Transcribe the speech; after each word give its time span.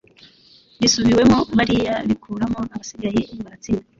risubiwemo 0.81 1.39
bariya 1.57 1.95
bikuramo 2.09 2.59
abasigaye 2.73 3.19
baratsinda 3.43 3.87